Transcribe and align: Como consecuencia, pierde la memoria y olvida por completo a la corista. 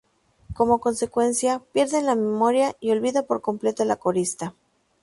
Como 0.55 0.79
consecuencia, 0.79 1.61
pierde 1.73 2.01
la 2.01 2.15
memoria 2.15 2.75
y 2.79 2.89
olvida 2.89 3.21
por 3.21 3.41
completo 3.41 3.83
a 3.83 3.85
la 3.85 3.97
corista. 3.97 4.55